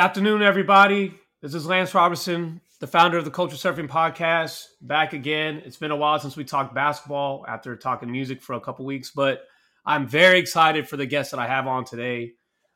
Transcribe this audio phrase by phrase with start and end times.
[0.00, 1.12] Afternoon, everybody.
[1.42, 5.60] This is Lance Robertson, the founder of the Culture Surfing Podcast, back again.
[5.66, 9.10] It's been a while since we talked basketball after talking music for a couple weeks,
[9.10, 9.42] but
[9.84, 12.32] I'm very excited for the guest that I have on today.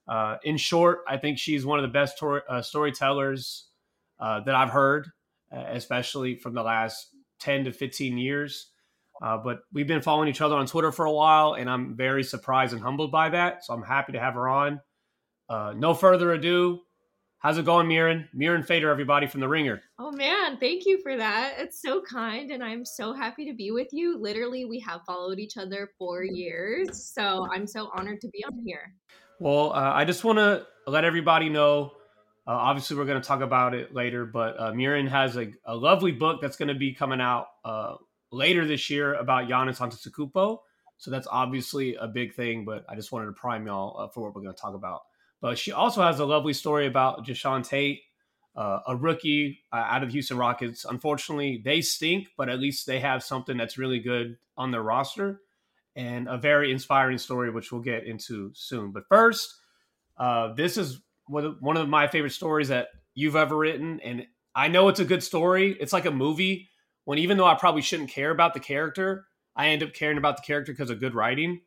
[0.07, 3.69] Uh, in short, I think she's one of the best tor- uh, storytellers
[4.21, 5.09] uh, that I've heard,
[5.51, 8.69] uh, especially from the last 10 to 15 years.
[9.23, 12.23] Uh, but we've been following each other on Twitter for a while, and I'm very
[12.23, 13.65] surprised and humbled by that.
[13.65, 14.83] So I'm happy to have her on.
[15.49, 16.81] Uh, no further ado,
[17.45, 18.27] How's it going, Mirin?
[18.35, 19.83] Mirin Fader, everybody from The Ringer.
[19.99, 20.57] Oh, man.
[20.57, 21.57] Thank you for that.
[21.59, 22.51] It's so kind.
[22.51, 24.17] And I'm so happy to be with you.
[24.19, 27.13] Literally, we have followed each other for years.
[27.13, 28.95] So I'm so honored to be on here.
[29.41, 31.93] Well, uh, I just want to let everybody know.
[32.47, 35.77] Uh, obviously, we're going to talk about it later, but uh, Mirin has a, a,
[35.77, 37.97] lovely book that's going to be coming out uh,
[38.33, 40.61] later this year about Giannis Antetokounmpo.
[40.97, 44.23] So that's obviously a big thing, but I just wanted to prime y'all uh, for
[44.23, 45.03] what we're going to talk about.
[45.45, 48.01] But she also has a lovely story about Jae'Sean Tate,
[48.57, 50.87] uh, a rookie uh, out of Houston Rockets.
[50.87, 55.43] Unfortunately, they stink, but at least they have something that's really good on their roster
[55.97, 58.91] and a very inspiring story, which we'll get into soon.
[58.91, 59.55] But first,
[60.17, 64.01] uh, this is one of my favorite stories that you've ever written.
[64.01, 65.77] And I know it's a good story.
[65.79, 66.71] It's like a movie
[67.05, 70.39] when even though I probably shouldn't care about the character, I end up caring about
[70.39, 71.61] the character because of good writing.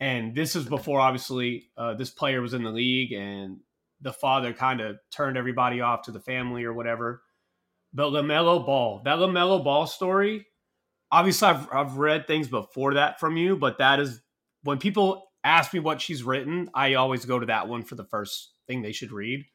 [0.00, 3.58] And this is before, obviously, uh, this player was in the league and
[4.00, 7.22] the father kind of turned everybody off to the family or whatever.
[7.92, 10.46] But LaMelo Ball, that LaMelo Ball story,
[11.10, 14.20] obviously, I've, I've read things before that from you, but that is
[14.62, 18.04] when people ask me what she's written, I always go to that one for the
[18.04, 19.46] first thing they should read.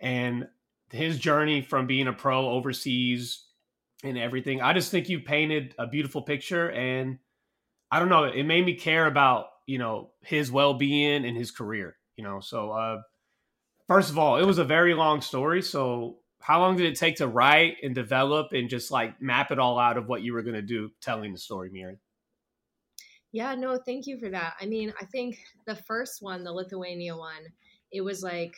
[0.00, 0.48] And
[0.90, 3.44] his journey from being a pro overseas
[4.04, 6.70] and everything, I just think you painted a beautiful picture.
[6.70, 7.18] And
[7.90, 11.96] I don't know, it made me care about you know his well-being and his career
[12.16, 13.00] you know so uh
[13.88, 17.16] first of all it was a very long story so how long did it take
[17.16, 20.42] to write and develop and just like map it all out of what you were
[20.42, 21.98] going to do telling the story Mirin?
[23.30, 27.16] yeah no thank you for that i mean i think the first one the lithuania
[27.16, 27.44] one
[27.92, 28.56] it was like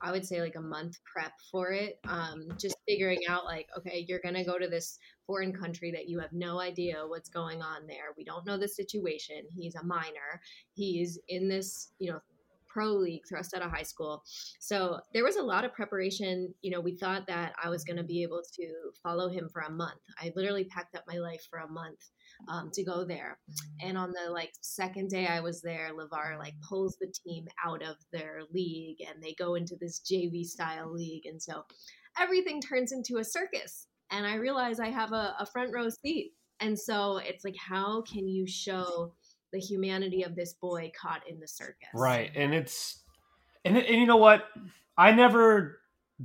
[0.00, 1.98] I would say like a month prep for it.
[2.08, 6.18] Um, just figuring out like, okay, you're gonna go to this foreign country that you
[6.20, 8.14] have no idea what's going on there.
[8.16, 9.42] We don't know the situation.
[9.56, 10.40] He's a minor.
[10.74, 12.20] He's in this, you know,
[12.76, 14.22] pro league thrust out of high school.
[14.60, 16.52] So there was a lot of preparation.
[16.60, 18.68] You know, we thought that I was going to be able to
[19.02, 20.00] follow him for a month.
[20.20, 22.00] I literally packed up my life for a month
[22.48, 23.38] um, to go there.
[23.80, 27.82] And on the like second day I was there, LaVar like pulls the team out
[27.82, 31.24] of their league and they go into this JV style league.
[31.24, 31.64] And so
[32.18, 33.86] everything turns into a circus.
[34.10, 36.32] And I realize I have a, a front row seat.
[36.60, 39.12] And so it's like, how can you show
[39.52, 41.88] the humanity of this boy caught in the circus.
[41.94, 42.30] Right.
[42.34, 43.02] And it's
[43.64, 44.44] and and you know what?
[44.96, 45.78] I never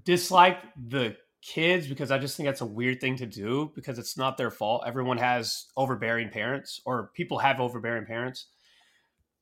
[0.03, 4.17] disliked the kids because I just think that's a weird thing to do because it's
[4.17, 4.83] not their fault.
[4.85, 8.47] Everyone has overbearing parents or people have overbearing parents.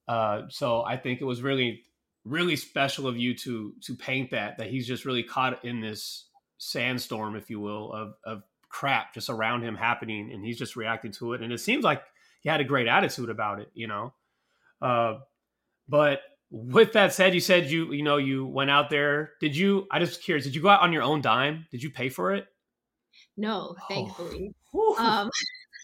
[0.07, 1.83] Uh, so I think it was really
[2.25, 6.28] really special of you to to paint that that he's just really caught in this
[6.59, 11.11] sandstorm if you will of of crap just around him happening and he's just reacting
[11.11, 12.03] to it and it seems like
[12.41, 14.13] he had a great attitude about it, you know.
[14.81, 15.15] Uh,
[15.87, 16.21] but
[16.51, 19.31] with that said, you said you you know you went out there.
[19.39, 19.87] Did you?
[19.91, 20.45] I just curious.
[20.45, 21.67] Did you go out on your own dime?
[21.71, 22.45] Did you pay for it?
[23.37, 24.53] No, thankfully.
[24.73, 24.95] Oh.
[24.97, 25.29] Um,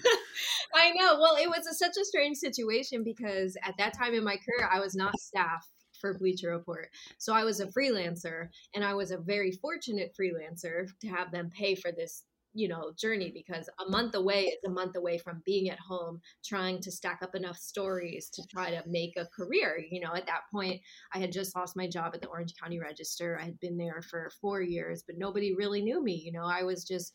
[0.75, 1.18] I know.
[1.19, 4.69] Well, it was a, such a strange situation because at that time in my career,
[4.72, 5.68] I was not staff
[6.00, 6.89] for Bleacher Report.
[7.17, 11.50] So I was a freelancer and I was a very fortunate freelancer to have them
[11.50, 12.23] pay for this
[12.57, 16.21] you know journey because a month away is a month away from being at home
[16.44, 20.13] trying to stack up enough stories to try to make a career you know?
[20.15, 20.80] At that point
[21.13, 23.38] i had just lost my job at the orange county register.
[23.39, 26.45] I had been there for four years but nobody really knew me you know?
[26.45, 27.12] I was just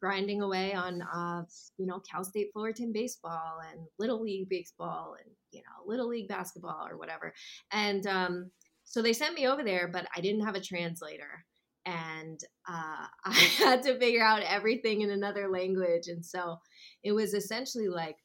[0.00, 1.42] grinding away on uh,
[1.78, 6.28] you know cal state fullerton baseball and little league baseball and you know little league
[6.28, 7.32] basketball or whatever
[7.72, 8.50] and um,
[8.84, 11.44] so they sent me over there but i didn't have a translator
[11.86, 16.08] and uh, I had to figure out everything in another language.
[16.08, 16.58] And so
[17.02, 18.16] it was essentially like,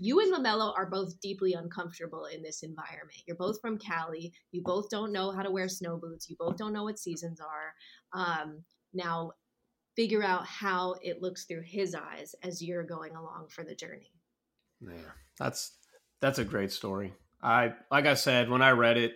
[0.00, 3.18] you and LaMelo are both deeply uncomfortable in this environment.
[3.26, 4.32] You're both from Cali.
[4.52, 6.30] You both don't know how to wear snow boots.
[6.30, 7.74] You both don't know what seasons are.
[8.12, 8.62] Um,
[8.94, 9.32] now,
[9.98, 14.12] figure out how it looks through his eyes as you're going along for the journey.
[14.80, 15.10] Yeah,
[15.40, 15.72] that's
[16.20, 17.14] that's a great story.
[17.42, 19.14] I like I said when I read it,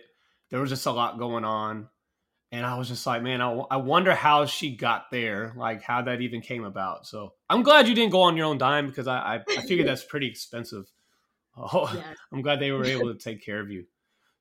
[0.49, 1.87] there was just a lot going on
[2.51, 6.01] and I was just like, man, I, I wonder how she got there, like how
[6.01, 7.07] that even came about.
[7.07, 9.87] So I'm glad you didn't go on your own dime because I I, I figured
[9.87, 10.85] that's pretty expensive.
[11.55, 12.15] Oh, yeah.
[12.31, 13.85] I'm glad they were able to take care of you.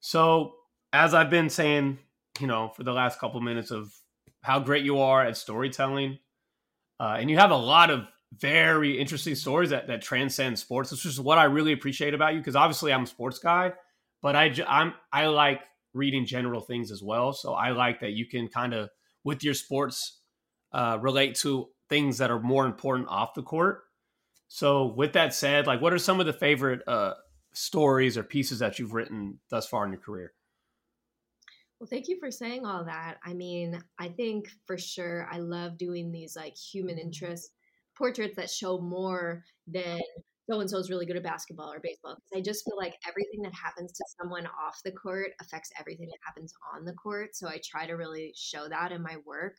[0.00, 0.54] So
[0.94, 1.98] as I've been saying,
[2.40, 3.92] you know, for the last couple minutes of
[4.40, 6.18] how great you are at storytelling,
[7.02, 8.04] uh, and you have a lot of
[8.38, 10.88] very interesting stories that that transcend sports.
[10.90, 13.72] This is what I really appreciate about you because obviously I'm a sports guy,
[14.22, 15.62] but I I'm I like
[15.94, 17.32] reading general things as well.
[17.32, 18.88] So I like that you can kind of
[19.24, 20.20] with your sports
[20.72, 23.82] uh, relate to things that are more important off the court.
[24.46, 27.14] So with that said, like what are some of the favorite uh,
[27.52, 30.34] stories or pieces that you've written thus far in your career?
[31.82, 33.16] Well, thank you for saying all that.
[33.24, 37.50] I mean, I think for sure I love doing these like human interest
[37.98, 40.00] portraits that show more than
[40.48, 42.18] so and so is really good at basketball or baseball.
[42.32, 46.20] I just feel like everything that happens to someone off the court affects everything that
[46.24, 47.34] happens on the court.
[47.34, 49.56] So I try to really show that in my work.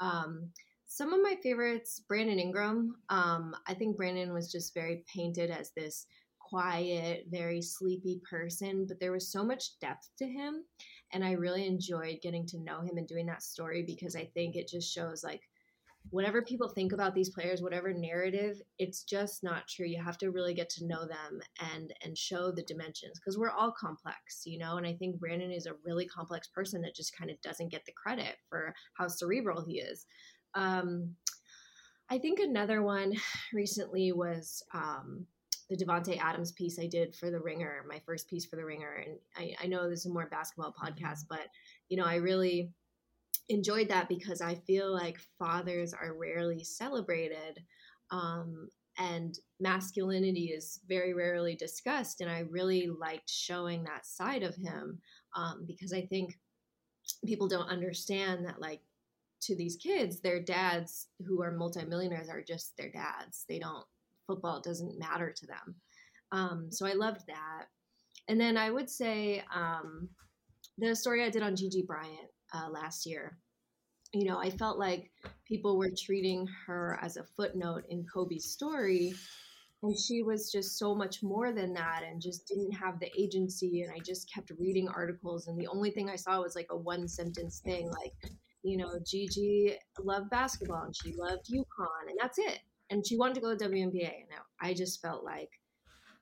[0.00, 0.50] Um,
[0.88, 2.96] some of my favorites, Brandon Ingram.
[3.10, 6.04] Um, I think Brandon was just very painted as this
[6.50, 10.64] quiet, very sleepy person, but there was so much depth to him.
[11.12, 14.56] And I really enjoyed getting to know him and doing that story because I think
[14.56, 15.42] it just shows like
[16.08, 19.86] whatever people think about these players whatever narrative it's just not true.
[19.86, 21.40] You have to really get to know them
[21.74, 25.50] and and show the dimensions because we're all complex you know and i think brandon
[25.52, 29.06] is a really complex person that just kind of doesn't get the credit for how
[29.08, 30.06] cerebral he is.
[30.54, 31.14] Um
[32.08, 33.14] i think another one
[33.52, 35.26] recently was um
[35.70, 39.04] the Davante Adams piece I did for the Ringer, my first piece for the Ringer,
[39.06, 41.46] and I, I know this is more basketball podcast, but
[41.88, 42.72] you know I really
[43.48, 47.62] enjoyed that because I feel like fathers are rarely celebrated.
[48.10, 48.68] Um,
[48.98, 52.20] and masculinity is very rarely discussed.
[52.20, 54.98] And I really liked showing that side of him
[55.34, 56.38] um, because I think
[57.24, 58.82] people don't understand that, like,
[59.42, 63.46] to these kids, their dads who are multimillionaires are just their dads.
[63.48, 63.84] They don't,
[64.30, 65.74] football doesn't matter to them.
[66.30, 67.66] Um, so I loved that.
[68.28, 70.08] And then I would say um,
[70.78, 73.36] the story I did on Gigi Bryant uh, last year.
[74.12, 75.10] You know, I felt like
[75.46, 79.14] people were treating her as a footnote in Kobe's story.
[79.82, 83.82] And she was just so much more than that and just didn't have the agency.
[83.82, 85.48] And I just kept reading articles.
[85.48, 88.12] And the only thing I saw was like a one sentence thing like,
[88.62, 92.08] you know, Gigi loved basketball and she loved UConn.
[92.08, 92.60] And that's it.
[92.90, 94.04] And she wanted to go to WNBA.
[94.04, 95.50] And I just felt like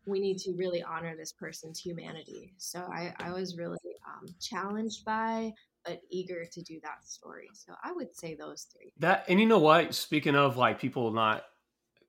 [0.07, 2.55] we need to really honor this person's humanity.
[2.57, 5.53] So I, I was really um, challenged by
[5.85, 7.49] but eager to do that story.
[7.55, 8.93] So I would say those three.
[8.99, 9.95] That and you know what?
[9.95, 11.45] Speaking of like people not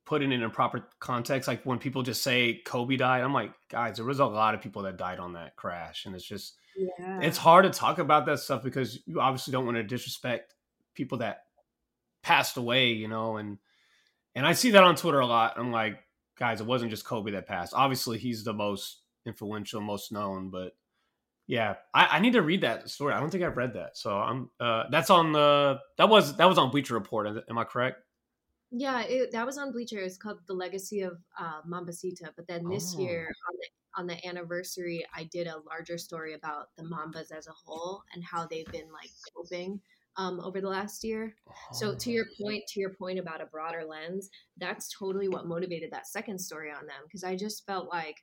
[0.06, 3.54] putting it in a proper context, like when people just say Kobe died, I'm like,
[3.70, 6.56] guys, there was a lot of people that died on that crash, and it's just
[6.76, 7.20] yeah.
[7.22, 10.56] it's hard to talk about that stuff because you obviously don't want to disrespect
[10.94, 11.44] people that
[12.22, 13.60] passed away, you know, and
[14.36, 15.54] and I see that on Twitter a lot.
[15.58, 16.00] I'm like,
[16.38, 17.74] guys, it wasn't just Kobe that passed.
[17.76, 20.74] Obviously, he's the most influential, most known, but
[21.48, 23.14] yeah, I, I, need to read that story.
[23.14, 23.98] I don't think I've read that.
[23.98, 27.44] So I'm uh that's on the that was that was on Bleacher Report.
[27.50, 28.04] Am I correct?
[28.72, 29.98] Yeah, it, that was on Bleacher.
[29.98, 32.30] It's called The Legacy of uh, Mambacita.
[32.36, 33.02] But then this oh.
[33.02, 37.48] year on the on the anniversary, I did a larger story about the Mambas as
[37.48, 39.82] a whole and how they've been like coping
[40.20, 41.34] um, over the last year.
[41.48, 41.54] Oh.
[41.72, 45.92] So to your point, to your point about a broader lens, that's totally what motivated
[45.92, 48.18] that second story on them because I just felt like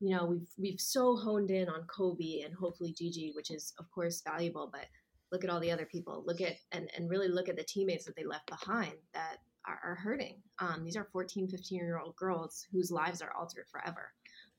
[0.00, 3.90] you know we've we've so honed in on Kobe and hopefully Gigi, which is of
[3.90, 4.86] course valuable, but
[5.30, 6.24] look at all the other people.
[6.26, 9.80] Look at and and really look at the teammates that they left behind that are,
[9.84, 10.36] are hurting.
[10.60, 14.12] Um, these are 14, 15 year old girls whose lives are altered forever.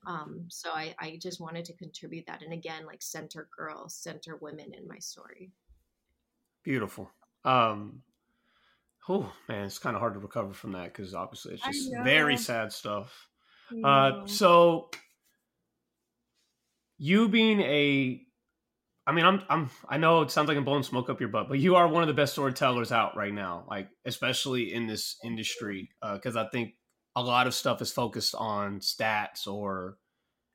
[0.06, 4.36] Um, so I, I just wanted to contribute that, and again, like center girls, center
[4.40, 5.52] women in my story.
[6.62, 7.10] Beautiful.
[7.44, 8.02] Um,
[9.08, 12.36] oh man, it's kind of hard to recover from that because obviously it's just very
[12.36, 13.28] sad stuff.
[13.84, 14.90] Uh, so
[16.98, 18.20] you being a
[19.06, 21.48] I mean, I'm I'm I know it sounds like I'm blowing smoke up your butt,
[21.48, 25.16] but you are one of the best storytellers out right now, like especially in this
[25.24, 26.74] industry, because uh, I think
[27.16, 29.96] a lot of stuff is focused on stats or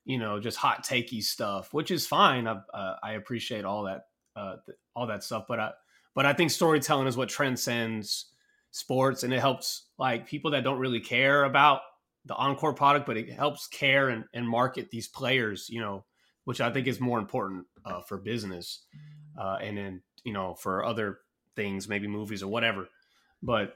[0.05, 2.47] you know just hot takey stuff, which is fine.
[2.47, 4.03] I uh, I appreciate all that
[4.35, 5.71] uh, th- all that stuff, but I
[6.15, 8.25] but I think storytelling is what transcends
[8.71, 11.81] sports, and it helps like people that don't really care about
[12.25, 16.05] the encore product, but it helps care and, and market these players, you know
[16.45, 18.83] which I think is more important uh, for business,
[19.37, 21.19] uh, and then you know for other
[21.55, 22.87] things, maybe movies or whatever.
[23.43, 23.75] But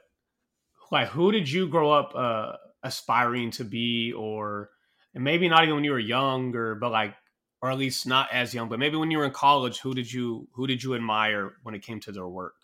[0.90, 4.70] like, who did you grow up uh, aspiring to be, or
[5.14, 7.14] and maybe not even when you were younger, but like,
[7.62, 10.12] or at least not as young, but maybe when you were in college, who did
[10.12, 12.54] you who did you admire when it came to their work?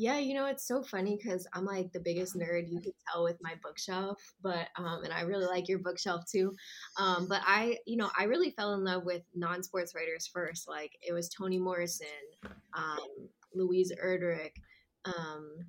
[0.00, 3.22] Yeah, you know, it's so funny because I'm like the biggest nerd you could tell
[3.22, 6.56] with my bookshelf, but um, and I really like your bookshelf too.
[6.96, 10.66] Um, but I, you know, I really fell in love with non-sports writers first.
[10.66, 12.06] Like it was Toni Morrison,
[12.72, 14.54] um, Louise Erdrich.
[15.04, 15.66] Um,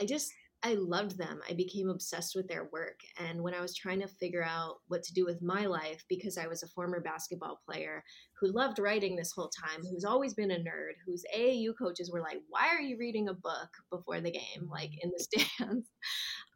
[0.00, 0.32] I just
[0.62, 1.40] I loved them.
[1.48, 3.00] I became obsessed with their work.
[3.18, 6.38] And when I was trying to figure out what to do with my life, because
[6.38, 8.02] I was a former basketball player
[8.40, 12.20] who loved writing this whole time, who's always been a nerd, whose AAU coaches were
[12.20, 15.86] like, Why are you reading a book before the game, like in the stands?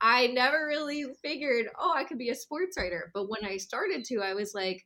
[0.00, 3.10] I never really figured, Oh, I could be a sports writer.
[3.14, 4.82] But when I started to, I was like,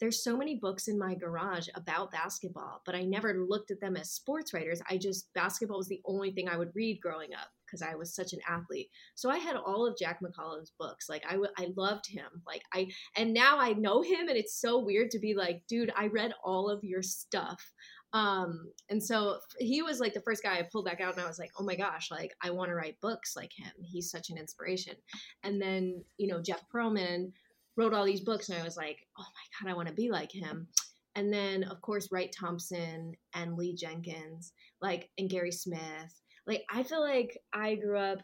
[0.00, 3.96] there's so many books in my garage about basketball, but I never looked at them
[3.96, 4.80] as sports writers.
[4.88, 8.14] I just, basketball was the only thing I would read growing up because I was
[8.14, 8.88] such an athlete.
[9.14, 11.08] So I had all of Jack McCallum's books.
[11.08, 12.42] Like I, w- I loved him.
[12.46, 15.92] Like I, and now I know him, and it's so weird to be like, dude,
[15.96, 17.72] I read all of your stuff.
[18.14, 21.28] Um, and so he was like the first guy I pulled back out, and I
[21.28, 23.72] was like, oh my gosh, like I want to write books like him.
[23.82, 24.94] He's such an inspiration.
[25.42, 27.32] And then you know Jeff Pearlman
[27.76, 30.10] wrote all these books, and I was like, oh my god, I want to be
[30.10, 30.68] like him.
[31.14, 36.82] And then of course Wright Thompson and Lee Jenkins, like and Gary Smith like I
[36.82, 38.18] feel like I grew up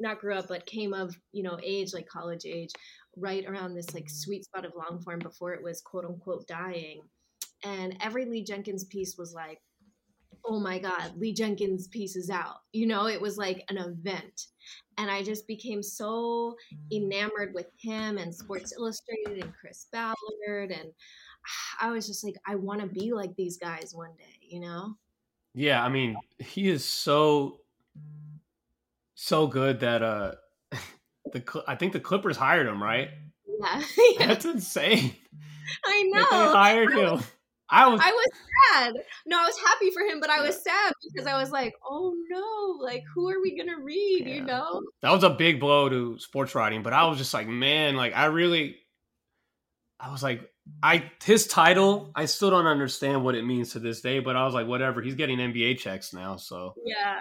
[0.00, 2.70] not grew up but came of you know age like college age
[3.16, 7.02] right around this like sweet spot of long form before it was quote unquote dying.
[7.62, 9.60] And every lee jenkins piece was like
[10.46, 12.60] oh my god lee jenkins piece is out.
[12.72, 14.46] You know it was like an event.
[14.96, 16.56] And i just became so
[16.92, 20.90] enamored with him and sports illustrated and chris ballard and
[21.80, 24.94] i was just like i want to be like these guys one day you know
[25.54, 27.60] yeah, I mean, he is so
[29.14, 30.32] so good that uh
[31.32, 33.10] the I think the Clippers hired him, right?
[33.46, 33.82] Yeah.
[34.18, 35.14] That's insane.
[35.84, 36.20] I know.
[36.20, 37.20] That they hired him.
[37.72, 38.26] I was I was
[38.68, 38.94] sad.
[39.26, 42.16] No, I was happy for him, but I was sad because I was like, "Oh
[42.28, 44.34] no, like who are we going to read, yeah.
[44.34, 47.46] you know?" That was a big blow to sports writing, but I was just like,
[47.46, 48.76] "Man, like I really
[50.00, 50.50] I was like
[50.82, 54.44] I his title, I still don't understand what it means to this day, but I
[54.44, 55.02] was like, whatever.
[55.02, 57.18] He's getting NBA checks now, so yeah.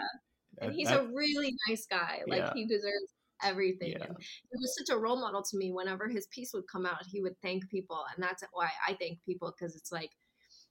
[0.62, 2.22] And he's that, a really nice guy.
[2.27, 2.51] Like yeah.
[2.53, 3.13] he deserves
[3.44, 3.91] everything.
[3.91, 4.06] Yeah.
[4.06, 5.72] And he was such a role model to me.
[5.72, 9.24] Whenever his piece would come out, he would thank people, and that's why I thank
[9.25, 10.12] people because it's like,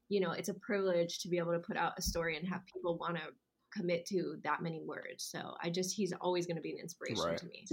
[0.08, 2.62] you know, it's a privilege to be able to put out a story and have
[2.66, 3.22] people want to
[3.74, 5.24] commit to that many words.
[5.24, 7.38] So I just he's always going to be an inspiration right.
[7.38, 7.66] to me.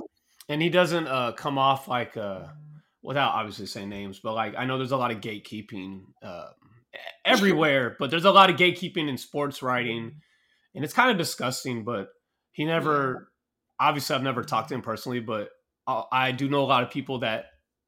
[0.49, 2.53] And he doesn't uh, come off like a
[3.05, 6.49] without obviously saying names, but like I know there's a lot of gatekeeping uh,
[7.23, 10.21] everywhere, but there's a lot of gatekeeping in sports writing,
[10.73, 11.83] and it's kind of disgusting.
[11.83, 12.09] But
[12.51, 13.31] he never,
[13.79, 15.49] obviously, I've never talked to him personally, but
[15.85, 17.45] I, I do know a lot of people that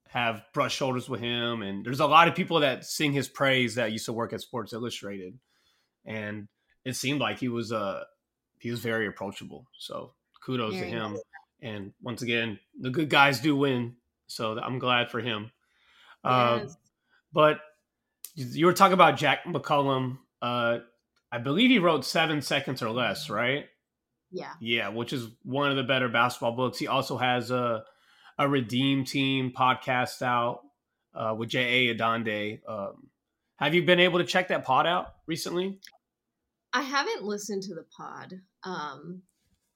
[0.10, 3.76] have brushed shoulders with him, and there's a lot of people that sing his praise
[3.76, 5.38] that used to work at Sports Illustrated,
[6.06, 6.48] and
[6.86, 8.04] it seemed like he was uh
[8.60, 9.66] he was very approachable.
[9.78, 10.14] So
[10.46, 11.12] kudos very to him.
[11.14, 11.22] Nice.
[11.62, 13.96] And once again, the good guys do win.
[14.28, 15.52] So I'm glad for him.
[16.24, 16.72] Uh, yes.
[16.72, 16.76] Uh,
[17.34, 17.60] but
[18.36, 20.20] you were talking about Jack McCallum.
[20.42, 20.80] Uh,
[21.32, 23.66] I believe he wrote Seven Seconds or Less, right?
[24.32, 24.54] Yeah.
[24.60, 26.78] Yeah, which is one of the better basketball books.
[26.78, 27.84] He also has a
[28.38, 30.62] a Redeem Team podcast out
[31.16, 31.90] uh, with J.
[31.90, 31.96] A.
[31.96, 32.60] Adande.
[32.68, 33.08] Um,
[33.58, 35.80] have you been able to check that pod out recently?
[36.74, 38.42] I haven't listened to the pod.
[38.64, 39.24] Um,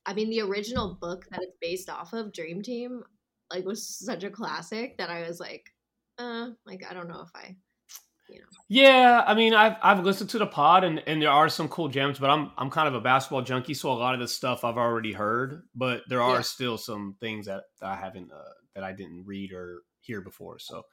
[0.06, 3.04] I mean, the original book that it's based off of, Dream Team,
[3.54, 5.72] like was such a classic that I was like,
[6.18, 7.56] uh, like I don't know if I
[8.30, 8.46] you know.
[8.70, 11.90] Yeah, I mean, I've I've listened to the pod and, and there are some cool
[11.90, 14.64] gems, but I'm I'm kind of a basketball junkie, so a lot of the stuff
[14.64, 16.42] I've already heard, but there are yeah.
[16.42, 20.60] still some things that, that I haven't uh, that I didn't read or hear before,
[20.60, 20.84] so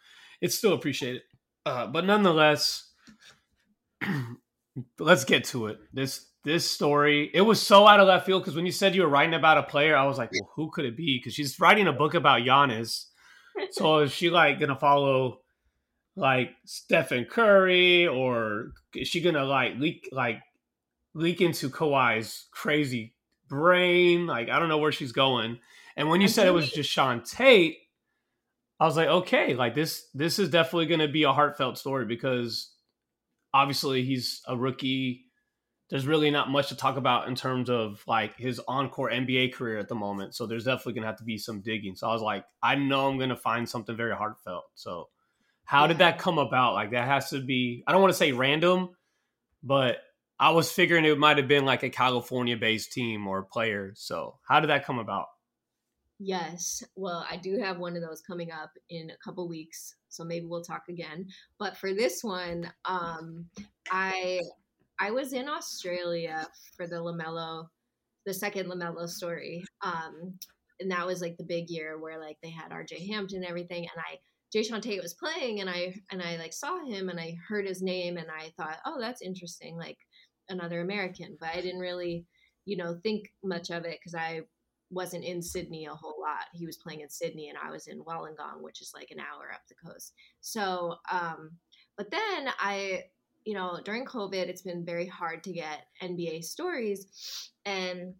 [0.41, 1.23] it's still appreciated.
[1.65, 2.93] Uh, but nonetheless,
[4.99, 5.79] let's get to it.
[5.93, 9.03] This this story it was so out of left field because when you said you
[9.03, 11.19] were writing about a player i was like well who could it be?
[11.19, 13.07] Because she's writing a book about Giannis.
[13.71, 15.39] So is she like gonna follow
[16.17, 20.41] like Stephen Curry or is she gonna like leak like
[21.15, 23.15] leak into Kawhi's crazy
[23.49, 24.27] brain?
[24.27, 25.61] Like I don't know where she's going.
[25.97, 27.77] And when you said it was Jae'Sean Tate
[28.81, 32.73] I was like okay like this this is definitely gonna be a heartfelt story because
[33.55, 35.27] obviously he's a rookie
[35.91, 39.79] there's really not much to talk about in terms of like his encore NBA career
[39.79, 40.35] at the moment.
[40.35, 41.95] So there's definitely gonna have to be some digging.
[41.97, 44.65] So I was like, I know I'm gonna find something very heartfelt.
[44.75, 45.09] So
[45.65, 46.75] how did that come about?
[46.75, 48.91] Like that has to be I don't want to say random,
[49.63, 49.99] but
[50.39, 53.93] I was figuring it might have been like a California based team or player.
[53.97, 55.27] So how did that come about?
[56.21, 56.83] Yes.
[56.97, 59.95] Well, I do have one of those coming up in a couple weeks.
[60.09, 61.27] So maybe we'll talk again.
[61.59, 63.47] But for this one, um,
[63.91, 64.41] I
[65.01, 67.67] I was in Australia for the LaMelo,
[68.27, 69.65] the second LaMelo story.
[69.83, 70.35] Um,
[70.81, 73.83] and that was like the big year where like they had RJ Hampton and everything.
[73.83, 74.19] And I,
[74.55, 77.83] Jae'Sean Tate was playing and I, and I like saw him and I heard his
[77.83, 79.77] name and I thought, oh, that's interesting.
[79.77, 79.99] Like,
[80.49, 82.27] another American, but I didn't really,
[82.65, 84.43] you know, think much of it because I
[84.91, 86.45] wasn't in Sydney a whole lot.
[86.55, 89.53] He was playing in Sydney and I was in Wollongong, which is like an hour
[89.53, 90.15] up the coast.
[90.41, 91.51] So, um,
[91.97, 93.05] but then I,
[93.45, 97.51] you know, during COVID, it's been very hard to get NBA stories.
[97.65, 98.15] And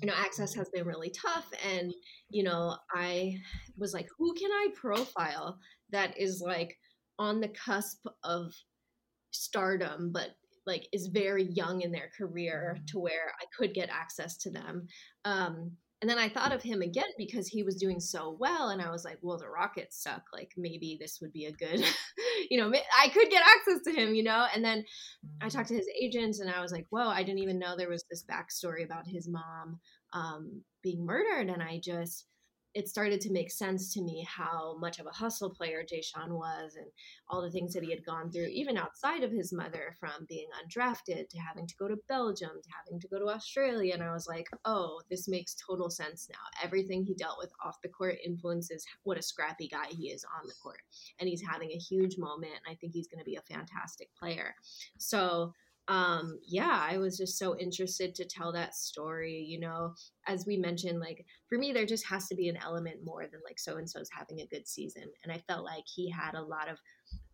[0.00, 1.46] you know access has been really tough.
[1.64, 1.92] And
[2.30, 3.36] you know i
[3.76, 5.58] was like who can i profile
[5.90, 6.76] that is like
[7.18, 8.52] on the cusp of
[9.30, 10.30] stardom but
[10.66, 14.86] like is very young in their career to where i could get access to them?
[15.24, 18.68] Um and then I thought of him again because he was doing so well.
[18.68, 20.22] And I was like, well, the Rockets suck.
[20.32, 21.84] Like, maybe this would be a good,
[22.50, 24.46] you know, I could get access to him, you know?
[24.54, 24.84] And then
[25.40, 27.88] I talked to his agents and I was like, whoa, I didn't even know there
[27.88, 29.80] was this backstory about his mom
[30.12, 31.48] um, being murdered.
[31.48, 32.26] And I just,
[32.78, 36.76] it started to make sense to me how much of a hustle player Jae'Sean was
[36.76, 36.86] and
[37.28, 40.46] all the things that he had gone through, even outside of his mother, from being
[40.62, 43.94] undrafted to having to go to Belgium to having to go to Australia.
[43.94, 46.38] And I was like, oh, this makes total sense now.
[46.62, 50.46] Everything he dealt with off the court influences what a scrappy guy he is on
[50.46, 50.82] the court.
[51.18, 52.52] And he's having a huge moment.
[52.52, 54.54] And I think he's going to be a fantastic player.
[54.98, 55.52] So,
[55.88, 59.44] um, yeah, I was just so interested to tell that story.
[59.48, 59.94] You know,
[60.26, 63.40] as we mentioned, like for me, there just has to be an element more than
[63.44, 65.04] like so and so's having a good season.
[65.24, 66.76] And I felt like he had a lot of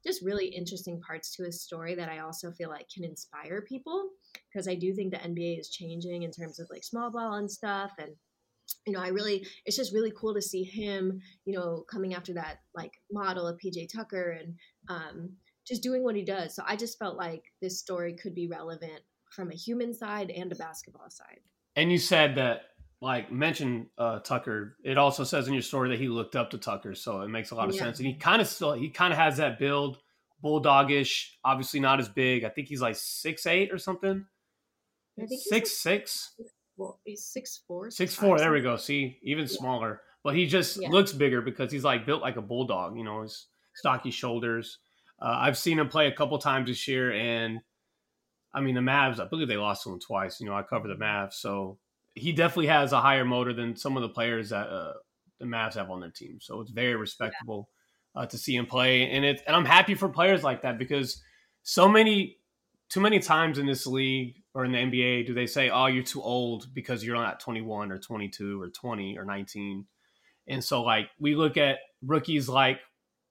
[0.06, 4.10] just really interesting parts to his story that I also feel like can inspire people
[4.52, 7.50] because I do think the NBA is changing in terms of like small ball and
[7.50, 7.92] stuff.
[7.98, 8.10] And,
[8.86, 12.34] you know, I really, it's just really cool to see him, you know, coming after
[12.34, 14.54] that like model of PJ Tucker and,
[14.88, 15.30] um,
[15.66, 16.54] just doing what he does.
[16.54, 19.00] So I just felt like this story could be relevant
[19.30, 21.40] from a human side and a basketball side.
[21.76, 22.62] And you said that,
[23.00, 24.76] like, mention uh, Tucker.
[24.84, 27.50] It also says in your story that he looked up to Tucker, so it makes
[27.50, 27.82] a lot of yeah.
[27.82, 27.98] sense.
[27.98, 29.98] And he kind of still, he kind of has that build,
[30.42, 31.30] bulldogish.
[31.44, 32.44] Obviously, not as big.
[32.44, 34.24] I think he's like six eight or something.
[35.20, 36.34] I think six six.
[36.76, 37.90] Well, he's six four.
[37.90, 38.38] Six, four.
[38.38, 38.76] There we go.
[38.76, 39.50] See, even yeah.
[39.50, 40.00] smaller.
[40.22, 40.88] But he just yeah.
[40.88, 42.96] looks bigger because he's like built like a bulldog.
[42.96, 44.78] You know, his stocky shoulders.
[45.20, 47.60] Uh, I've seen him play a couple times this year, and
[48.52, 49.20] I mean the Mavs.
[49.20, 50.40] I believe they lost to him twice.
[50.40, 51.78] You know, I cover the Mavs, so
[52.14, 54.94] he definitely has a higher motor than some of the players that uh,
[55.38, 56.38] the Mavs have on their team.
[56.40, 57.68] So it's very respectable
[58.14, 58.22] yeah.
[58.22, 61.22] uh, to see him play, and it and I'm happy for players like that because
[61.62, 62.38] so many,
[62.88, 66.04] too many times in this league or in the NBA do they say, "Oh, you're
[66.04, 69.86] too old because you're not 21 or 22 or 20 or 19,"
[70.48, 72.80] and so like we look at rookies like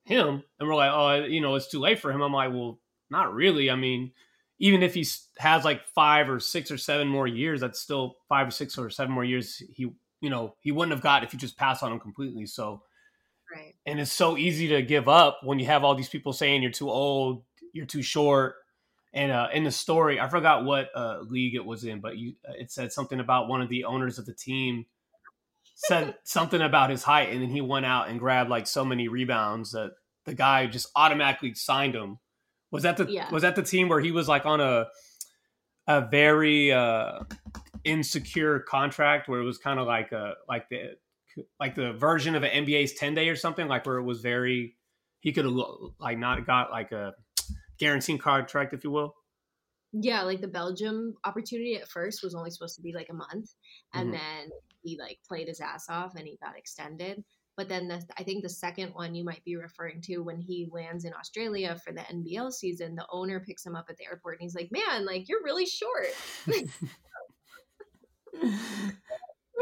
[0.05, 2.21] him and we're like oh you know it's too late for him.
[2.21, 3.69] I'm like well not really.
[3.69, 4.11] I mean
[4.59, 5.05] even if he
[5.39, 8.89] has like five or six or seven more years that's still five or six or
[8.89, 11.91] seven more years he you know he wouldn't have got if you just pass on
[11.91, 12.45] him completely.
[12.45, 12.81] So
[13.53, 13.75] right.
[13.85, 16.71] and it's so easy to give up when you have all these people saying you're
[16.71, 18.55] too old you're too short
[19.13, 22.33] and uh, in the story i forgot what uh, league it was in but you
[22.57, 24.85] it said something about one of the owners of the team
[25.83, 29.07] said something about his height, and then he went out and grabbed like so many
[29.07, 29.91] rebounds that
[30.25, 32.19] the guy just automatically signed him.
[32.71, 33.29] Was that the yeah.
[33.31, 34.87] was that the team where he was like on a
[35.87, 37.19] a very uh,
[37.83, 40.95] insecure contract where it was kind of like a like the
[41.59, 44.75] like the version of an NBA's ten day or something like where it was very
[45.19, 45.53] he could have
[45.99, 47.13] like not got like a
[47.77, 49.15] guaranteed contract if you will.
[49.91, 53.53] Yeah, like the Belgium opportunity at first was only supposed to be like a month,
[53.93, 54.17] and mm-hmm.
[54.17, 54.49] then
[54.83, 57.23] he like played his ass off and he got extended.
[57.55, 60.67] But then the, I think the second one you might be referring to when he
[60.71, 64.39] lands in Australia for the NBL season, the owner picks him up at the airport
[64.39, 66.07] and he's like, "Man, like you're really short."
[66.45, 66.61] Which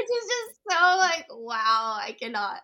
[0.08, 2.62] is just so like, wow, I cannot.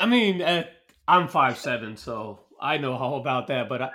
[0.00, 0.64] I mean, uh,
[1.06, 3.68] I'm five seven, so I know all about that.
[3.68, 3.90] But I,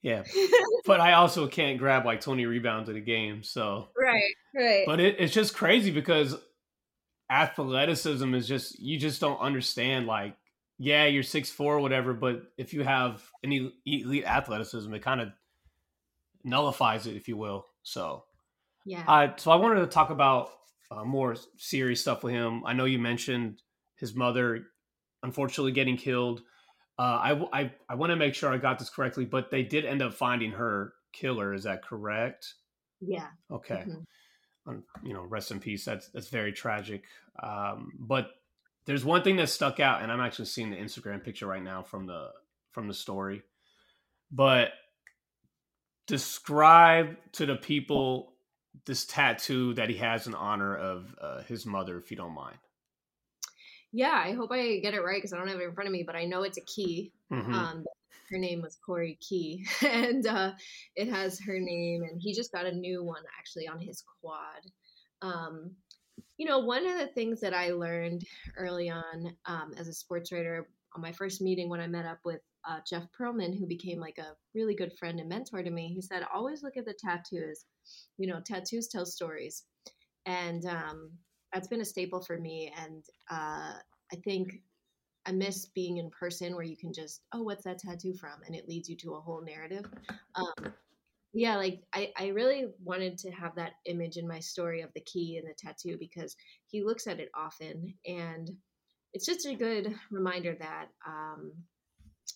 [0.00, 0.22] yeah,
[0.86, 3.42] but I also can't grab like 20 rebounds in a game.
[3.42, 4.84] So right, right.
[4.86, 6.36] But it, it's just crazy because
[7.30, 10.06] athleticism is just you just don't understand.
[10.06, 10.36] Like,
[10.78, 15.28] yeah, you're six four, whatever, but if you have any elite athleticism, it kind of
[16.44, 17.66] nullifies it, if you will.
[17.82, 18.24] So
[18.84, 19.04] yeah.
[19.06, 20.50] Uh, so I wanted to talk about
[20.90, 22.64] uh, more serious stuff with him.
[22.64, 23.60] I know you mentioned
[23.96, 24.64] his mother,
[25.22, 26.40] unfortunately, getting killed.
[26.98, 29.84] Uh, I, I, I want to make sure I got this correctly, but they did
[29.84, 31.52] end up finding her killer.
[31.52, 32.54] Is that correct?
[33.00, 33.26] Yeah.
[33.50, 33.74] Okay.
[33.74, 34.00] Mm-hmm.
[35.02, 35.84] You know, rest in peace.
[35.84, 37.04] That's that's very tragic.
[37.42, 38.30] Um, but
[38.84, 41.82] there's one thing that stuck out, and I'm actually seeing the Instagram picture right now
[41.82, 42.30] from the
[42.72, 43.42] from the story.
[44.30, 44.70] But
[46.06, 48.32] describe to the people
[48.86, 52.56] this tattoo that he has in honor of uh, his mother, if you don't mind.
[53.92, 55.92] Yeah, I hope I get it right because I don't have it in front of
[55.92, 57.12] me, but I know it's a key.
[57.32, 57.54] Mm-hmm.
[57.54, 57.84] Um,
[58.30, 60.52] her name was Corey Key, and uh,
[60.96, 64.62] it has her name, and he just got a new one actually on his quad.
[65.22, 65.72] Um,
[66.36, 68.24] you know, one of the things that I learned
[68.56, 72.20] early on um, as a sports writer on my first meeting when I met up
[72.24, 75.92] with uh, Jeff Pearlman, who became like a really good friend and mentor to me,
[75.94, 77.64] he said, always look at the tattoos.
[78.18, 79.64] You know, tattoos tell stories.
[80.26, 81.10] And um,
[81.52, 82.72] that's been a staple for me.
[82.78, 83.74] And uh,
[84.12, 84.60] I think
[85.26, 88.40] I miss being in person where you can just, oh, what's that tattoo from?
[88.46, 89.84] And it leads you to a whole narrative.
[90.34, 90.72] Um,
[91.34, 95.02] yeah, like I, I really wanted to have that image in my story of the
[95.02, 96.34] key and the tattoo because
[96.66, 97.94] he looks at it often.
[98.06, 98.50] And
[99.12, 101.52] it's just a good reminder that, um,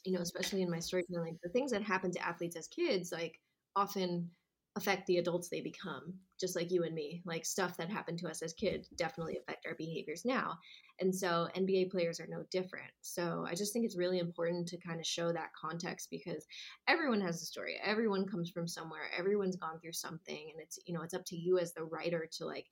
[0.04, 3.38] you know, especially in my storytelling, the things that happen to athletes as kids, like
[3.76, 4.30] often
[4.76, 8.28] affect the adults they become just like you and me like stuff that happened to
[8.28, 10.58] us as kids definitely affect our behaviors now.
[11.00, 12.90] And so nba players are no different.
[13.02, 16.46] So i just think it's really important to kind of show that context because
[16.88, 17.76] everyone has a story.
[17.84, 19.10] Everyone comes from somewhere.
[19.16, 20.50] Everyone's gone through something.
[20.52, 22.66] And it's you know it's up to you as the writer to like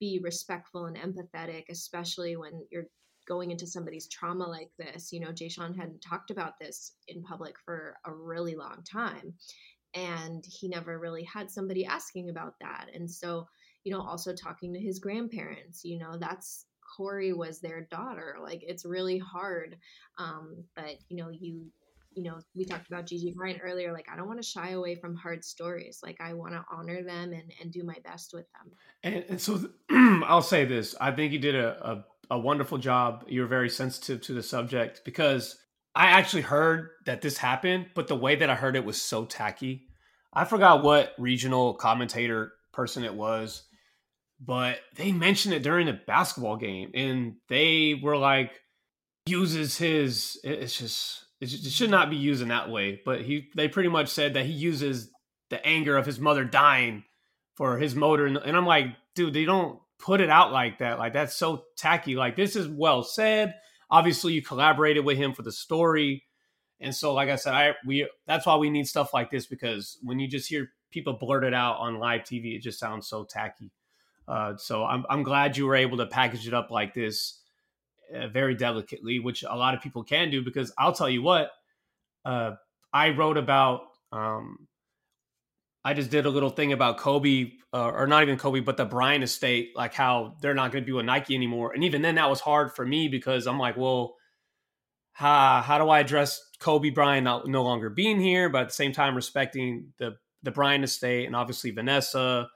[0.00, 2.86] be respectful and empathetic especially when you're
[3.26, 5.12] going into somebody's trauma like this.
[5.12, 9.34] You know Jae'Sean hadn't talked about this in public for a really long time
[9.94, 12.88] and he never really had somebody asking about that.
[12.94, 13.46] And so
[13.84, 18.62] you know also talking to his grandparents you know that's corey was their daughter like
[18.66, 19.76] it's really hard
[20.18, 21.66] um but you know you
[22.14, 24.94] you know we talked about gigi bryant earlier like i don't want to shy away
[24.94, 28.46] from hard stories like i want to honor them and and do my best with
[28.52, 28.72] them.
[29.02, 29.68] And, and so
[30.26, 34.22] i'll say this i think you did a, a a wonderful job you're very sensitive
[34.22, 35.58] to the subject because
[35.94, 39.24] I actually heard that this happened, but the way that I heard it was so
[39.24, 39.86] tacky.
[40.32, 43.62] I forgot what regional commentator person it was,
[44.40, 48.50] but they mentioned it during a basketball game, and they were like,
[49.26, 50.38] uses his.
[50.42, 53.00] It's just it should not be used in that way.
[53.04, 55.10] But he, they pretty much said that he uses
[55.50, 57.04] the anger of his mother dying
[57.54, 60.98] for his motor, and, I'm like, dude, they don't put it out like that.
[60.98, 62.16] Like that's so tacky.
[62.16, 63.54] Like this is well said
[63.90, 66.24] obviously you collaborated with him for the story.
[66.80, 69.98] And so like i said i we that's why we need stuff like this because
[70.02, 73.24] when you just hear people blurt it out on live tv it just sounds so
[73.24, 73.70] tacky.
[74.26, 77.40] Uh, so I'm, I'm glad you were able to package it up like this
[78.14, 81.50] uh, very delicately which a lot of people can do because i'll tell you what
[82.24, 82.52] uh,
[82.92, 84.66] i wrote about um,
[85.84, 88.86] I just did a little thing about Kobe, uh, or not even Kobe, but the
[88.86, 91.72] Bryant estate, like how they're not going to be with Nike anymore.
[91.74, 94.16] And even then, that was hard for me because I'm like, well,
[95.12, 98.74] how how do I address Kobe Bryant not, no longer being here, but at the
[98.74, 102.48] same time respecting the the Bryant estate and obviously Vanessa.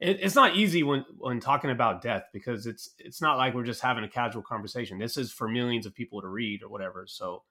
[0.00, 3.64] It, it's not easy when when talking about death because it's it's not like we're
[3.64, 4.98] just having a casual conversation.
[4.98, 7.06] This is for millions of people to read or whatever.
[7.08, 7.42] So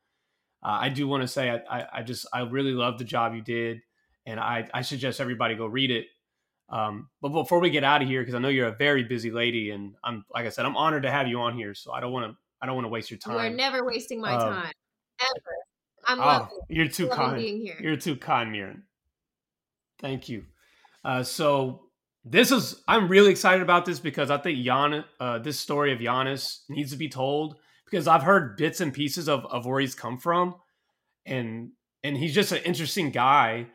[0.64, 3.36] uh, I do want to say I, I I just I really love the job
[3.36, 3.82] you did
[4.28, 6.06] and I, I suggest everybody go read it.
[6.70, 9.32] Um, but before we get out of here, because I know you're a very busy
[9.32, 11.74] lady, and I'm like I said, I'm honored to have you on here.
[11.74, 13.36] So I don't want to I don't want to waste your time.
[13.36, 14.74] You're never wasting my um, time
[15.22, 15.56] ever.
[16.06, 17.38] I'm oh, you're too kind.
[17.38, 17.78] Being here.
[17.80, 18.82] You're too kind, Mirin.
[20.00, 20.44] Thank you.
[21.06, 21.84] Uh, so
[22.26, 26.00] this is I'm really excited about this because I think Gian, uh, this story of
[26.00, 29.96] Giannis needs to be told because I've heard bits and pieces of, of where he's
[29.96, 30.56] come from,
[31.26, 31.72] and
[32.04, 33.68] and he's just an interesting guy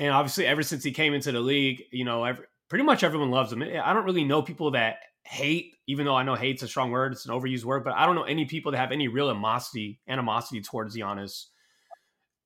[0.00, 3.30] and obviously ever since he came into the league, you know, every, pretty much everyone
[3.30, 3.62] loves him.
[3.62, 7.12] I don't really know people that hate, even though I know hate's a strong word,
[7.12, 10.00] it's an overused word, but I don't know any people that have any real animosity
[10.08, 11.44] animosity towards Giannis.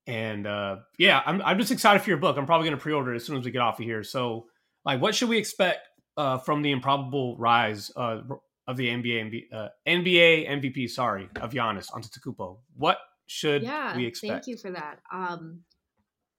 [0.05, 2.37] And uh, yeah, I'm I'm just excited for your book.
[2.37, 4.03] I'm probably going to pre-order it as soon as we get off of here.
[4.03, 4.47] So,
[4.83, 5.87] like, what should we expect
[6.17, 8.19] uh, from the improbable rise uh,
[8.67, 10.89] of the NBA uh, NBA MVP?
[10.89, 12.57] Sorry, of Giannis Antetokounmpo.
[12.75, 14.45] What should yeah, we expect?
[14.45, 14.99] Thank you for that.
[15.11, 15.61] Um,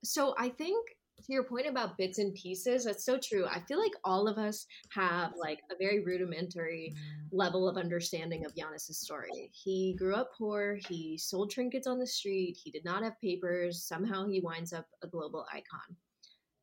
[0.05, 0.87] so I think
[1.25, 3.47] to your point about bits and pieces, that's so true.
[3.47, 6.95] I feel like all of us have like a very rudimentary
[7.33, 9.51] level of understanding of Giannis's story.
[9.53, 10.79] He grew up poor.
[10.89, 12.59] He sold trinkets on the street.
[12.63, 13.83] He did not have papers.
[13.83, 15.97] Somehow he winds up a global icon.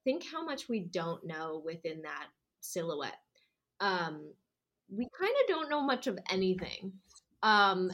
[0.04, 2.28] Think how much we don't know within that
[2.62, 3.20] silhouette.
[3.80, 4.32] Um,
[4.90, 6.94] we kind of don't know much of anything.
[7.42, 7.92] Um,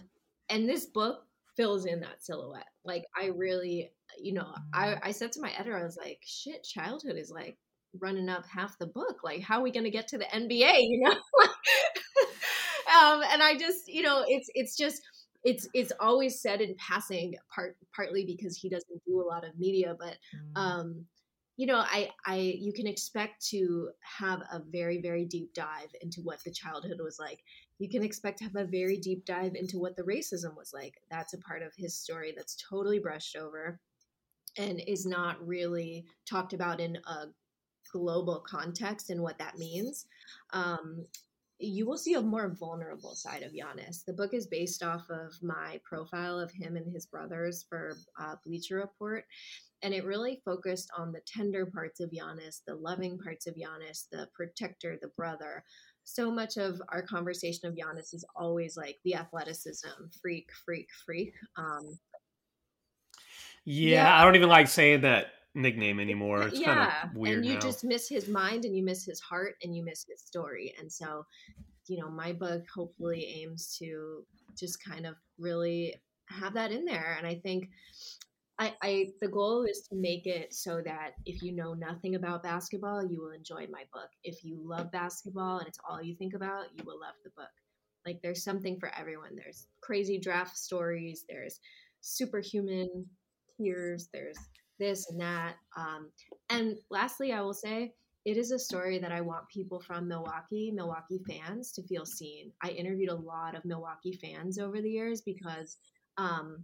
[0.49, 2.69] and this book fills in that silhouette.
[2.85, 3.91] Like I really
[4.21, 4.97] you know, I.
[5.01, 7.57] I said to my editor, I was like, shit, childhood is like
[7.99, 9.23] running up half the book.
[9.23, 10.49] Like, how are we going to get to the NBA?
[10.89, 11.11] You know?
[11.11, 15.01] um, and I just, you know, it's, it's just,
[15.43, 19.57] it's, it's always said in passing part, partly because he doesn't do a lot of
[19.57, 20.57] media, but, mm-hmm.
[20.57, 21.05] um,
[21.57, 26.21] you know, I, I, you can expect to have a very, very deep dive into
[26.21, 27.39] what the childhood was like.
[27.79, 30.95] you can expect to have a very deep dive into what the racism was like.
[31.11, 33.79] That's a part of his story that's totally brushed over
[34.57, 37.25] and is not really talked about in a
[37.91, 40.05] global context and what that means.
[40.53, 41.05] Um,
[41.59, 44.05] you will see a more vulnerable side of Giannis.
[44.05, 48.35] The book is based off of my profile of him and his brothers for uh,
[48.45, 49.25] Bleacher Report.
[49.81, 54.07] And it really focused on the tender parts of Giannis, the loving parts of Giannis,
[54.09, 55.63] the protector, the brother.
[56.05, 59.87] So much of our conversation of Giannis is always like the athleticism,
[60.21, 61.33] freak, freak, freak.
[61.57, 61.99] Um,
[63.65, 66.43] yeah, yeah, I don't even like saying that nickname anymore.
[66.43, 66.65] It's yeah.
[66.65, 67.37] kind of weird.
[67.37, 67.59] And you now.
[67.59, 70.73] just miss his mind and you miss his heart and you miss his story.
[70.79, 71.25] And so,
[71.87, 74.25] you know, my book hopefully aims to
[74.57, 75.95] just kind of really
[76.27, 77.15] have that in there.
[77.17, 77.69] And I think
[78.59, 82.43] I, I the goal is to make it so that if you know nothing about
[82.43, 84.09] basketball, you will enjoy my book.
[84.23, 87.49] If you love basketball and it's all you think about, you will love the book.
[88.05, 89.35] Like there's something for everyone.
[89.35, 91.59] There's crazy draft stories, there's
[92.01, 93.05] superhuman
[93.59, 94.37] tears, there's
[94.79, 95.55] this and that.
[95.77, 96.09] Um,
[96.49, 97.93] and lastly, I will say
[98.25, 102.51] it is a story that I want people from Milwaukee, Milwaukee fans, to feel seen.
[102.61, 105.77] I interviewed a lot of Milwaukee fans over the years because
[106.17, 106.63] um,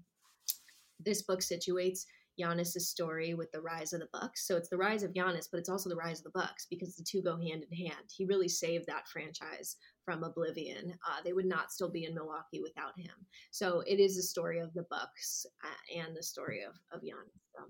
[0.99, 2.05] this book situates
[2.39, 4.45] Giannis' story with the rise of the Bucks.
[4.47, 6.95] So it's the rise of Giannis, but it's also the rise of the Bucks because
[6.95, 8.05] the two go hand in hand.
[8.15, 10.93] He really saved that franchise from oblivion.
[11.07, 13.11] Uh, they would not still be in Milwaukee without him.
[13.51, 17.33] So it is the story of the Bucks uh, and the story of of Giannis.
[17.55, 17.63] So.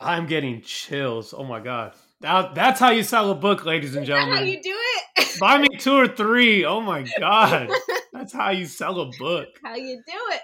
[0.00, 1.34] I'm getting chills.
[1.36, 4.38] Oh my god, that, that's how you sell a book, ladies and gentlemen.
[4.38, 5.36] how you do it?
[5.40, 6.64] Buy me two or three.
[6.64, 7.68] Oh my god,
[8.12, 9.48] that's how you sell a book.
[9.64, 10.40] How you do it?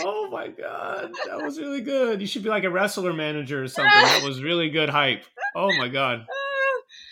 [0.00, 2.20] Oh my god, that was really good.
[2.20, 3.90] You should be like a wrestler manager or something.
[3.90, 5.24] That was really good hype.
[5.56, 6.26] Oh my god.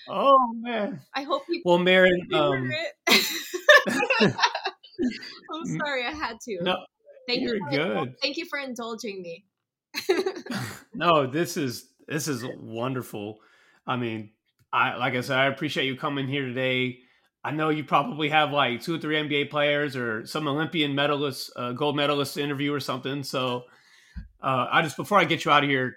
[0.09, 1.01] Oh man.
[1.15, 1.63] I hope you.
[1.65, 2.33] Well, Mirin.
[2.33, 2.71] Um,
[5.53, 6.63] I'm sorry, I had to.
[6.63, 6.85] No,
[7.27, 8.15] thank you're you for, good.
[8.21, 9.45] Thank you for indulging me.
[10.95, 13.39] no, this is this is wonderful.
[13.87, 14.31] I mean,
[14.73, 16.99] I like I said, I appreciate you coming here today.
[17.45, 21.49] I know you probably have like two or three NBA players or some Olympian medalists,
[21.55, 23.23] uh, gold medalists to interview or something.
[23.23, 23.65] So,
[24.43, 25.97] uh, I just before I get you out of here,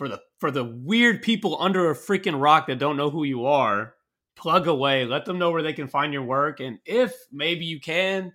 [0.00, 3.44] for the for the weird people under a freaking rock that don't know who you
[3.44, 3.92] are,
[4.34, 5.04] plug away.
[5.04, 8.32] Let them know where they can find your work, and if maybe you can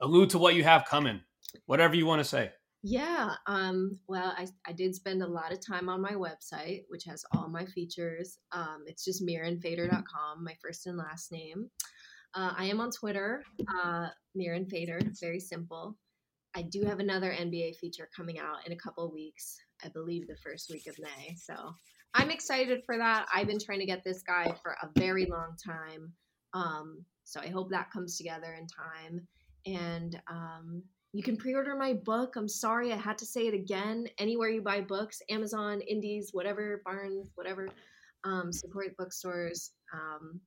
[0.00, 1.20] allude to what you have coming,
[1.66, 2.52] whatever you want to say.
[2.84, 3.34] Yeah.
[3.48, 7.24] Um, well, I, I did spend a lot of time on my website, which has
[7.34, 8.38] all my features.
[8.52, 11.68] Um, it's just mirinfader.com, my first and last name.
[12.34, 13.42] Uh, I am on Twitter,
[13.82, 15.00] uh, Mirin Fader.
[15.20, 15.98] Very simple.
[16.54, 19.58] I do have another NBA feature coming out in a couple weeks.
[19.84, 21.34] I believe the first week of May.
[21.36, 21.54] So
[22.14, 23.26] I'm excited for that.
[23.32, 26.12] I've been trying to get this guy for a very long time.
[26.54, 29.26] Um, so I hope that comes together in time.
[29.66, 32.36] And um, you can pre-order my book.
[32.36, 34.06] I'm sorry I had to say it again.
[34.18, 37.68] Anywhere you buy books, Amazon, Indies, whatever, Barnes, whatever,
[38.24, 39.72] um, support bookstores.
[39.92, 40.40] Um,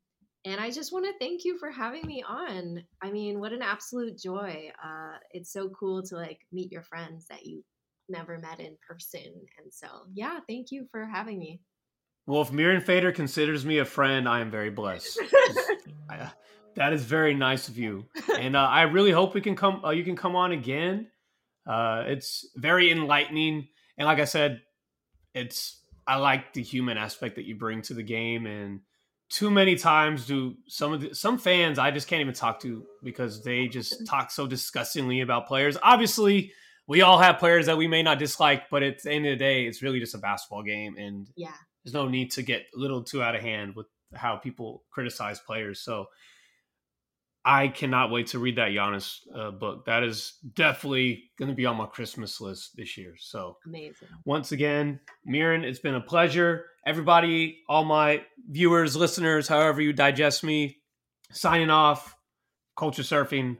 [0.45, 2.83] and I just want to thank you for having me on.
[3.01, 4.71] I mean, what an absolute joy.
[4.83, 7.63] Uh, it's so cool to like meet your friends that you
[8.09, 9.21] never met in person.
[9.61, 11.61] And so, yeah, thank you for having me.
[12.25, 15.19] Well, if Mirin Fader considers me a friend, I am very blessed.
[16.09, 16.31] I,
[16.75, 18.05] that is very nice of you,
[18.39, 19.83] and uh, I really hope we can come.
[19.83, 21.07] Uh, you can come on again.
[21.67, 24.61] Uh, it's very enlightening, and like I said,
[25.35, 28.79] it's I like the human aspect that you bring to the game, and
[29.29, 32.85] too many times do some of the, some fans I just can't even talk to
[33.03, 35.77] because they just talk so disgustingly about players.
[35.83, 36.53] Obviously,
[36.87, 39.37] we all have players that we may not dislike, but at the end of the
[39.37, 42.79] day, it's really just a basketball game, and yeah, there's no need to get a
[42.79, 45.79] little too out of hand with how people criticize players.
[45.79, 46.07] So
[47.45, 49.85] I cannot wait to read that Giannis uh, book.
[49.85, 53.15] That is definitely going to be on my Christmas list this year.
[53.17, 54.07] So amazing.
[54.23, 56.65] Once again, Mirin, it's been a pleasure.
[56.85, 60.77] Everybody, all my viewers, listeners, however you digest me,
[61.31, 62.15] signing off.
[62.77, 63.57] Culture surfing.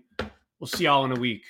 [0.60, 1.44] We'll see y'all in a week.